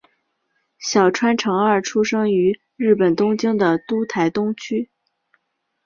[0.79, 4.89] 小川诚二出生于日本东京都台东区。